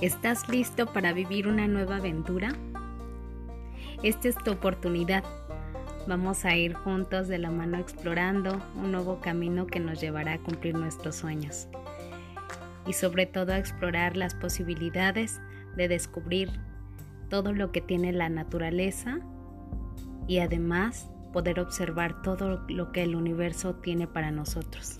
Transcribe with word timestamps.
¿Estás 0.00 0.48
listo 0.48 0.86
para 0.86 1.12
vivir 1.12 1.46
una 1.46 1.68
nueva 1.68 1.96
aventura? 1.96 2.54
Esta 4.02 4.28
es 4.28 4.34
tu 4.36 4.50
oportunidad. 4.50 5.22
Vamos 6.08 6.46
a 6.46 6.56
ir 6.56 6.72
juntos 6.72 7.28
de 7.28 7.36
la 7.36 7.50
mano 7.50 7.76
explorando 7.76 8.62
un 8.76 8.92
nuevo 8.92 9.20
camino 9.20 9.66
que 9.66 9.78
nos 9.78 10.00
llevará 10.00 10.32
a 10.32 10.38
cumplir 10.38 10.74
nuestros 10.74 11.16
sueños. 11.16 11.68
Y 12.86 12.94
sobre 12.94 13.26
todo 13.26 13.52
a 13.52 13.58
explorar 13.58 14.16
las 14.16 14.34
posibilidades 14.34 15.38
de 15.76 15.88
descubrir 15.88 16.48
todo 17.28 17.52
lo 17.52 17.70
que 17.70 17.82
tiene 17.82 18.12
la 18.12 18.30
naturaleza 18.30 19.18
y 20.26 20.38
además 20.38 21.10
poder 21.34 21.60
observar 21.60 22.22
todo 22.22 22.64
lo 22.68 22.90
que 22.90 23.02
el 23.02 23.14
universo 23.14 23.74
tiene 23.74 24.06
para 24.06 24.30
nosotros. 24.30 24.98